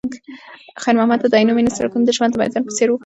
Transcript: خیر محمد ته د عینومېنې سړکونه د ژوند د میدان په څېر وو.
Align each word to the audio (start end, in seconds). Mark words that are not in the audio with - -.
خیر 0.83 0.95
محمد 0.97 1.19
ته 1.23 1.27
د 1.29 1.33
عینومېنې 1.39 1.71
سړکونه 1.77 2.03
د 2.05 2.11
ژوند 2.17 2.31
د 2.33 2.39
میدان 2.41 2.61
په 2.65 2.71
څېر 2.77 2.87
وو. 2.89 2.97